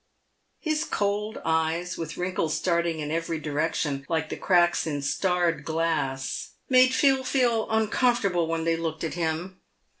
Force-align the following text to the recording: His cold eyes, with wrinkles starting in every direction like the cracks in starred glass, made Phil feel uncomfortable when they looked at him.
His 0.59 0.83
cold 0.83 1.39
eyes, 1.45 1.95
with 1.95 2.17
wrinkles 2.17 2.55
starting 2.57 2.97
in 2.97 3.11
every 3.11 3.39
direction 3.39 4.03
like 4.09 4.29
the 4.29 4.35
cracks 4.35 4.87
in 4.87 5.03
starred 5.03 5.63
glass, 5.63 6.53
made 6.69 6.91
Phil 6.95 7.23
feel 7.23 7.69
uncomfortable 7.69 8.47
when 8.47 8.63
they 8.63 8.75
looked 8.75 9.03
at 9.03 9.13
him. 9.13 9.61